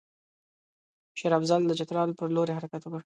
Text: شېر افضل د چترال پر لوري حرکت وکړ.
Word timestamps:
شېر 1.19 1.33
افضل 1.37 1.61
د 1.67 1.71
چترال 1.79 2.09
پر 2.17 2.27
لوري 2.35 2.53
حرکت 2.57 2.81
وکړ. 2.85 3.01